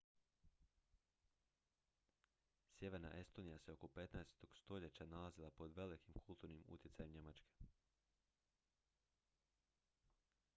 [2.77, 4.45] sjeverna estonija se oko 15.
[4.53, 7.65] stoljeća nalazila pod velikim kulturnim utjecajem njemačke